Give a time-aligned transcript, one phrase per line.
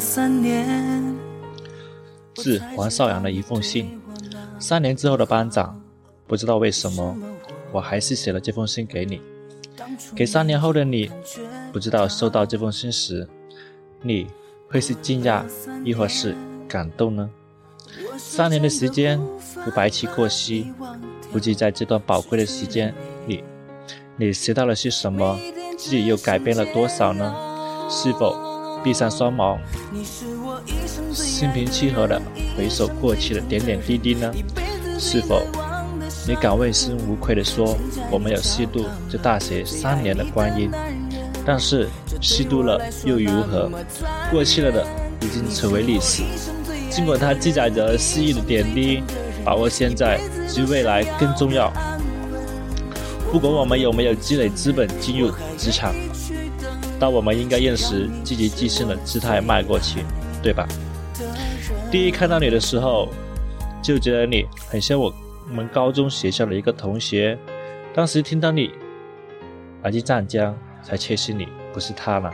[0.00, 1.14] 三年。
[2.34, 4.00] 致黄少阳的一封信。
[4.58, 5.78] 三年之后的班长，
[6.26, 7.16] 不知道为什么，
[7.70, 9.20] 我还是写了这封信给你。
[10.14, 11.10] 给三年后的你，
[11.72, 13.28] 不知道收到这封信时，
[14.02, 14.26] 你
[14.68, 15.44] 会是惊讶，
[15.84, 16.34] 亦或是
[16.66, 17.30] 感动呢？
[18.16, 19.18] 三年的时间
[19.66, 20.72] 如白驹过隙，
[21.32, 22.94] 不知在这段宝贵的时间
[23.26, 23.44] 里，
[24.16, 25.38] 你学到了些什么，
[25.76, 27.34] 自己又改变了多少呢？
[27.88, 28.36] 是否
[28.82, 29.58] 闭上双眸，
[31.12, 32.20] 心平气和地
[32.56, 34.32] 回首过去的点点滴滴呢？
[34.98, 35.42] 是否
[36.26, 37.76] 你敢问心无愧地说，
[38.10, 40.70] 我没有虚度这大学三年的光阴？
[41.44, 41.88] 但是
[42.20, 43.70] 虚度了又如何？
[44.30, 44.86] 过去了的
[45.22, 46.22] 已经成为历史。
[46.90, 49.02] 尽管它记载着失意的点滴，
[49.44, 51.72] 把握现在及未来更重要。
[53.30, 55.94] 不管我们有没有积累资本进入职场，
[57.00, 60.04] 但我们应该认识积极积极的姿态迈过去，
[60.42, 60.68] 对吧？
[61.90, 63.08] 第一看到你的时候，
[63.82, 65.12] 就觉得你很像我
[65.50, 67.38] 们高中学校的一个同学。
[67.94, 68.70] 当时听到你
[69.82, 70.54] 来自湛江，
[70.84, 72.30] 才确信你不是他了。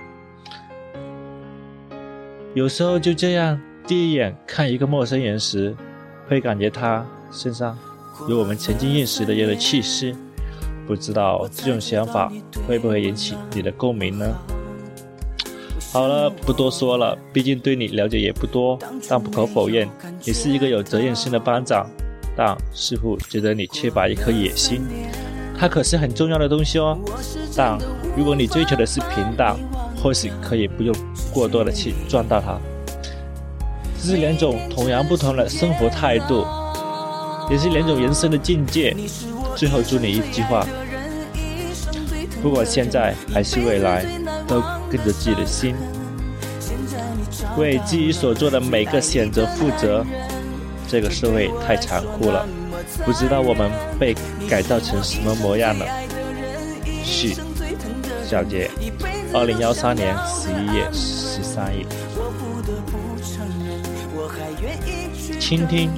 [2.52, 3.58] 有时候就这样。
[3.86, 5.72] 第一眼看一个陌生人时，
[6.26, 7.78] 会感觉他身上
[8.28, 10.12] 有我们曾经认识的人的气息。
[10.88, 12.32] 不知道这种想法
[12.66, 14.26] 会不会引起你的共鸣呢？
[15.96, 18.78] 好了，不多说了，毕竟对你了解也不多。
[19.08, 19.88] 但不可否认，
[20.26, 21.88] 你是一个有责任心的班长，
[22.36, 24.82] 但似乎觉得你缺乏一颗野心。
[25.58, 26.98] 它可是很重要的东西哦。
[27.56, 27.78] 但
[28.14, 29.56] 如果你追求的是平淡，
[29.96, 30.94] 或许可以不用
[31.32, 32.58] 过多的去赚到它。
[33.98, 36.44] 这是两种同样不同的生活态度，
[37.50, 38.94] 也是两种人生的境界。
[39.56, 40.66] 最后祝你一句话：
[42.42, 44.04] 不管现在还是未来，
[44.46, 45.74] 都跟着自己的心，
[47.56, 50.04] 为自己所做的每个选择负责。
[50.88, 52.46] 这个社会太残酷了，
[53.04, 53.68] 不知道我们
[53.98, 54.14] 被
[54.48, 55.84] 改造成什么模样了。
[57.02, 57.34] 许
[58.24, 58.70] 小杰，
[59.32, 61.84] 二零幺三年十一月十三日。
[65.40, 65.90] 倾听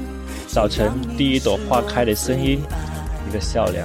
[0.47, 2.62] 早晨第一朵花开的声音，
[3.28, 3.84] 一个笑脸。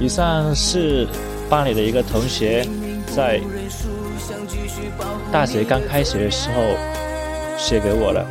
[0.00, 1.06] 以上是
[1.48, 2.66] 班里的一个同学
[3.14, 3.40] 在
[5.32, 6.76] 大学刚开学的时候
[7.56, 8.26] 写给我了，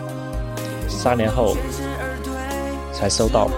[0.88, 1.58] 三年后
[2.94, 3.50] 才收到，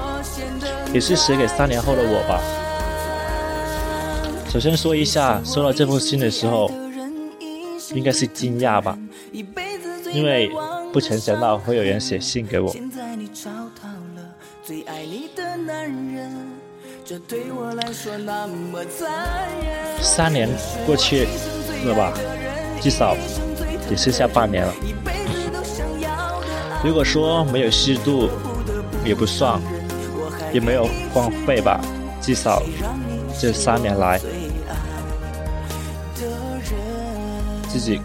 [0.93, 2.41] 也是写给三年后的我吧。
[4.49, 6.71] 首先说一下，收到这封信的时候，
[7.93, 8.97] 应该是惊讶吧，
[10.11, 10.49] 因为。
[10.91, 12.73] 不曾想到会有人写信给我。
[20.01, 20.49] 三年
[20.85, 21.27] 过去
[21.85, 22.13] 了吧，
[22.81, 23.15] 至少
[23.89, 24.73] 也剩下半年了。
[26.83, 28.29] 如果说没有虚度，
[29.03, 29.59] 也不算，
[30.53, 31.81] 也没有荒废吧，
[32.21, 32.61] 至少
[33.39, 34.19] 这三年来，
[37.67, 37.99] 自己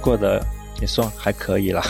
[0.00, 0.42] 过得
[0.80, 1.82] 也算还可以了。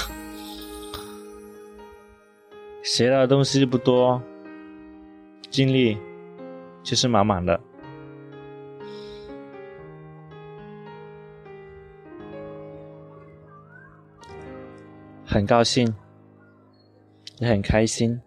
[2.83, 4.21] 学到的东西不多，
[5.51, 5.97] 经历
[6.84, 7.61] 就是满满的。
[15.27, 15.93] 很高兴，
[17.39, 18.21] 也很开心。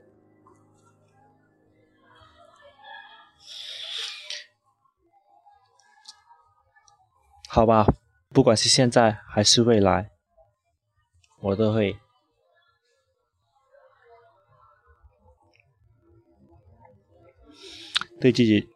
[7.47, 7.85] 好吧，
[8.29, 10.11] 不管是现在还是未来，
[11.39, 11.97] 我都会。
[18.19, 18.67] 对自己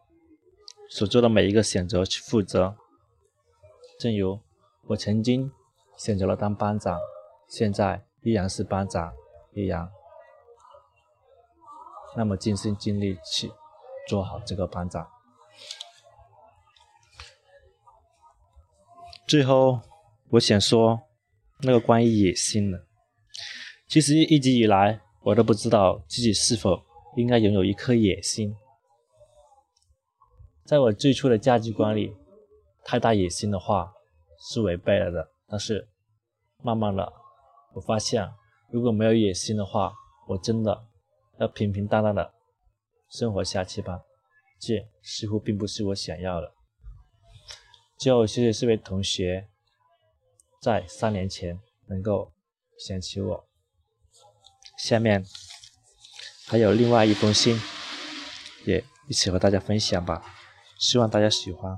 [0.89, 2.75] 所做的每一个选择去负责，
[3.99, 4.39] 正如
[4.87, 5.51] 我曾经
[5.97, 6.99] 选择了当班长，
[7.47, 9.13] 现在依然是班长，
[9.53, 9.89] 依然
[12.15, 13.51] 那么尽心尽力去
[14.07, 15.07] 做好这个班长。
[19.27, 19.79] 最后，
[20.31, 21.01] 我想说，
[21.61, 22.85] 那个关于野心的，
[23.87, 26.83] 其实一直以来我都不知道自己是否
[27.15, 28.55] 应该拥有一颗野心。
[30.71, 32.15] 在我最初的价值观里，
[32.85, 33.91] 太大野心的话
[34.39, 35.29] 是违背了的。
[35.45, 35.89] 但是，
[36.63, 37.11] 慢慢的，
[37.73, 38.25] 我发现，
[38.69, 39.91] 如果没有野心的话，
[40.29, 40.85] 我真的
[41.39, 42.33] 要平平淡淡的
[43.09, 43.99] 生活下去吧。
[44.61, 46.53] 这似乎并不是我想要的。
[47.97, 49.49] 最后，谢谢这位同学，
[50.61, 52.31] 在三年前能够
[52.79, 53.45] 想起我。
[54.77, 55.25] 下面
[56.47, 57.59] 还有另外一封信，
[58.65, 60.37] 也一起和大家分享吧。
[60.81, 61.77] 希望大家喜欢。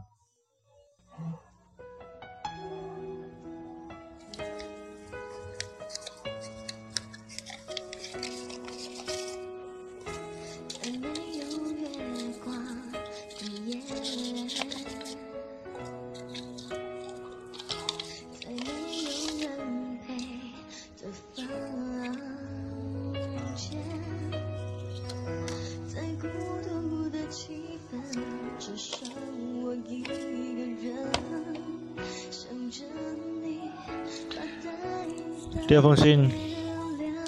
[35.65, 36.29] 第二封信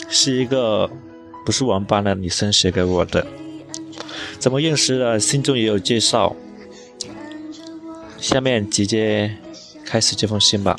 [0.10, 0.90] 是一个
[1.46, 3.26] 不是我们班的女生写给我的，
[4.38, 5.18] 怎么认识的？
[5.18, 6.36] 信中也有介绍。
[8.20, 9.38] 下面直接
[9.86, 10.78] 开始这封信吧。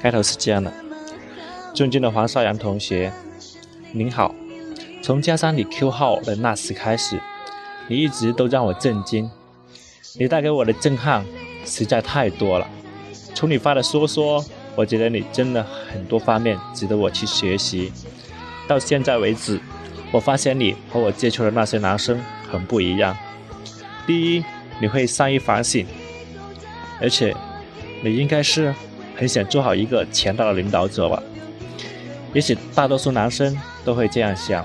[0.00, 0.72] 开头是这样的：
[1.74, 3.12] 尊敬的黄少阳同学，
[3.92, 4.34] 您好。
[5.02, 7.20] 从加上你 Q 号的那时开始，
[7.86, 9.30] 你一直都让我震惊。
[10.18, 11.24] 你带给我的震撼
[11.66, 12.66] 实在太多了。
[13.34, 14.42] 从你发的说说。
[14.74, 17.92] 我觉得你真的很多方面值得我去学习。
[18.66, 19.60] 到现在为止，
[20.10, 22.20] 我发现你和我接触的那些男生
[22.50, 23.16] 很不一样。
[24.06, 24.44] 第一，
[24.80, 25.86] 你会善于反省，
[27.00, 27.34] 而且
[28.02, 28.74] 你应该是
[29.16, 31.22] 很想做好一个强大的领导者吧？
[32.32, 34.64] 也许大多数男生都会这样想。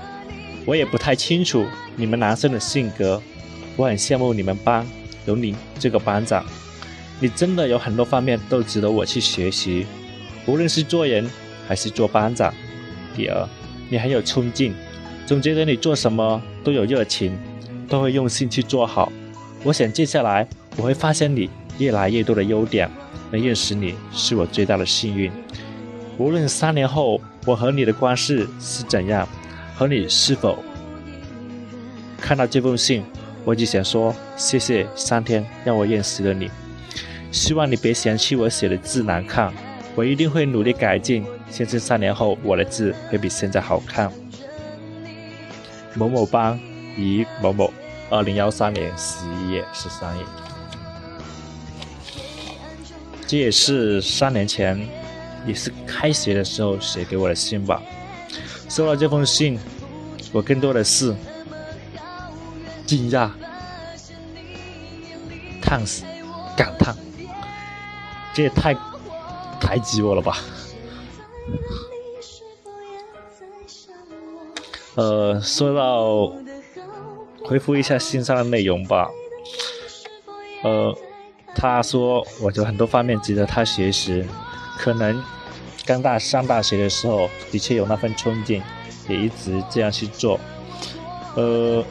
[0.64, 1.66] 我也不太清楚
[1.96, 3.20] 你们男生的性格。
[3.76, 4.86] 我很羡慕你们班
[5.26, 6.44] 有你这个班长。
[7.20, 9.86] 你真的有很多方面都值得我去学习，
[10.46, 11.28] 无论是做人
[11.66, 12.54] 还是做班长。
[13.16, 13.48] 第二，
[13.90, 14.72] 你很有冲劲，
[15.26, 17.36] 总觉得你做什么都有热情，
[17.88, 19.12] 都会用心去做好。
[19.64, 22.88] 我想接下来我会发现你越来越多的优点，
[23.32, 25.32] 能认识你是我最大的幸运。
[26.18, 29.28] 无论三年后我和你的关系是怎样，
[29.74, 30.62] 和你是否
[32.20, 33.02] 看到这封信，
[33.44, 36.48] 我就想说谢谢上天让我认识了你。
[37.30, 39.52] 希望你别嫌弃我写的字难看，
[39.94, 41.24] 我一定会努力改进。
[41.50, 44.12] 相信三年后我的字会比现在好看。
[45.94, 46.58] 某某班
[46.96, 47.72] 于某某，
[48.10, 50.20] 二零幺三年十一月十三日。
[53.26, 54.78] 这也是三年前，
[55.46, 57.82] 也是开学的时候写给我的信吧。
[58.68, 59.58] 收到这封信，
[60.32, 61.14] 我更多的是
[62.86, 63.30] 惊讶、
[65.62, 66.04] 叹息、
[66.56, 66.94] 感叹。
[68.38, 68.72] 这也太
[69.60, 70.38] 抬举我了吧！
[74.94, 76.32] 呃，说到
[77.44, 79.10] 回复一下信上的内容吧。
[80.62, 80.96] 呃，
[81.56, 84.24] 他说我有很多方面值得他学习，
[84.78, 85.20] 可能
[85.84, 88.62] 刚大上大学的时候的确有那份冲劲，
[89.08, 90.38] 也一直这样去做。
[91.34, 91.84] 呃，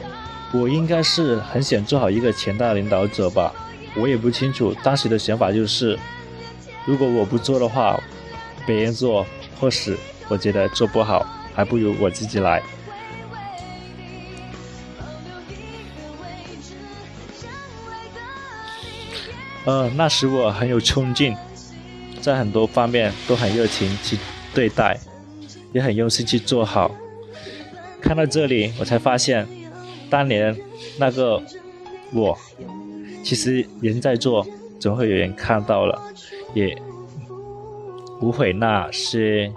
[0.54, 3.52] 我应该是很想做好一个强大的领导者吧。
[3.94, 5.98] 我也不清楚，当时的想法就是。
[6.88, 8.02] 如果我不做的话，
[8.66, 9.26] 别人做，
[9.60, 9.94] 或许
[10.26, 12.62] 我觉得做不好，还不如我自己来。
[19.66, 21.36] 呃，那时我很有冲劲，
[22.22, 24.16] 在很多方面都很热情去
[24.54, 24.98] 对待，
[25.74, 26.90] 也很用心去做好。
[28.00, 29.46] 看到这里，我才发现，
[30.08, 30.56] 当年
[30.96, 31.42] 那个
[32.14, 32.38] 我，
[33.22, 34.46] 其实人在做，
[34.80, 36.07] 总会有人看到了。
[36.54, 36.80] 也
[38.20, 39.52] 无悔那些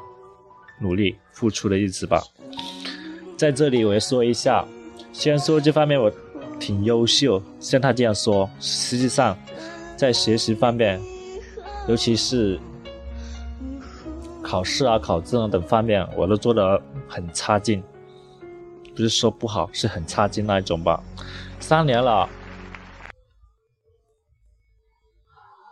[0.79, 2.21] 努力付出的日子吧。
[3.37, 4.65] 在这里，我要说一下，
[5.11, 6.11] 虽然说这方面我
[6.59, 9.37] 挺优秀，像他这样说，实际上
[9.95, 11.01] 在学习方面，
[11.87, 12.59] 尤其是
[14.43, 17.81] 考试啊、考证等方面，我都做得很差劲。
[18.93, 21.01] 不是说不好，是很差劲那一种吧。
[21.59, 22.29] 三年了。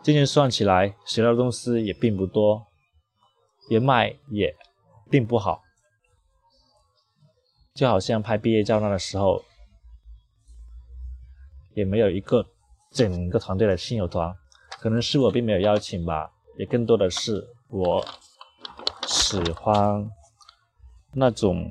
[0.02, 2.66] 渐渐算起来，学到的东西也并不多，
[3.68, 4.56] 人脉也
[5.10, 5.62] 并不好，
[7.74, 9.44] 就好像拍毕业照那的时候，
[11.74, 12.46] 也没有一个
[12.90, 14.34] 整个团队的亲友团，
[14.80, 18.04] 可能是我并没有邀请吧，也更多的是我
[19.06, 20.10] 喜欢
[21.12, 21.70] 那种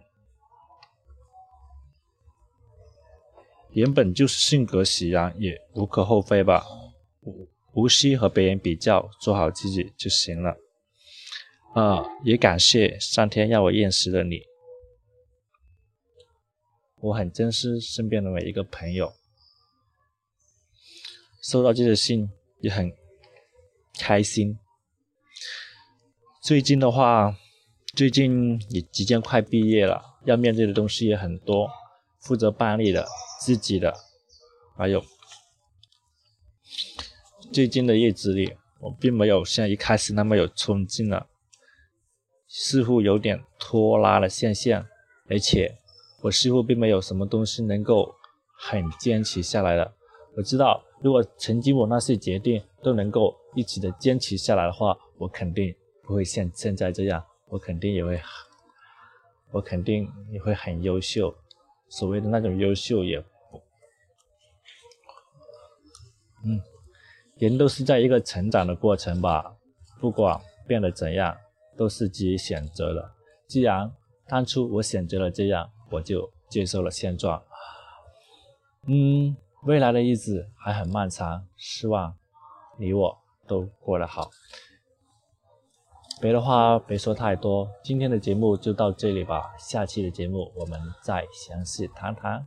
[3.71, 6.63] 原本就是性格使然，也无可厚非吧。
[7.74, 10.58] 无需和别人比较，做好自己就行了。
[11.74, 14.42] 啊，也感谢上天让我认识了你。
[17.02, 19.14] 我很珍惜身边的每一个朋友。
[21.42, 22.92] 收到这个信也很
[23.98, 24.58] 开心。
[26.42, 27.38] 最近的话，
[27.96, 31.70] 最近也即将快毕业了，要面对的东西也很多，
[32.20, 33.08] 负责办理的、
[33.40, 33.94] 自己的，
[34.76, 35.04] 还有。
[37.51, 41.27] 最近的日子里，我并没有像一开始那么有冲劲了，
[42.48, 44.86] 似乎有点拖拉的现象，
[45.27, 45.75] 而且
[46.22, 48.13] 我似乎并没有什么东西能够
[48.56, 49.96] 很坚持下来了。
[50.38, 58.22] 我知道，如果曾经我那些决定都能够一直的坚持下来的话，我肯定不会像现在这样，我肯定也会，
[59.51, 61.36] 我肯定也会很优秀。
[61.89, 63.63] 所谓的那种优秀，也不，
[66.46, 66.62] 嗯。
[67.39, 69.55] 人都是在一个成长的过程吧，
[70.00, 71.36] 不管变得怎样，
[71.77, 73.15] 都是自己选择了。
[73.48, 73.89] 既然
[74.27, 77.41] 当初我选择了这样，我就接受了现状。
[78.88, 82.13] 嗯，未来的日子还很漫长，希望
[82.77, 83.17] 你我
[83.48, 84.29] 都过得好。
[86.22, 89.53] 别的话别说太多，今天的节目就到这里吧。
[89.58, 92.46] 下期的节目我们再详细谈谈，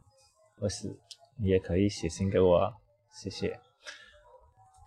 [0.61, 0.95] 或是
[1.39, 2.71] 你也可以写信给我，
[3.15, 3.72] 谢谢。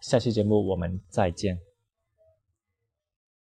[0.06, 1.58] 下期节目我们再见。